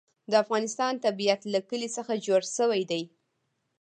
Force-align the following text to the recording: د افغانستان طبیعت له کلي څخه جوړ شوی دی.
د 0.31 0.33
افغانستان 0.43 0.93
طبیعت 1.05 1.41
له 1.53 1.59
کلي 1.69 1.89
څخه 1.97 2.13
جوړ 2.25 2.41
شوی 2.57 2.81
دی. 2.91 3.03